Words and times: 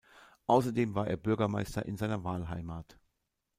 Außerdem 0.47 0.95
war 0.95 1.05
er 1.05 1.15
Bürgermeister 1.17 1.85
in 1.85 1.95
seiner 1.95 2.23
Wahlheimat. 2.23 2.97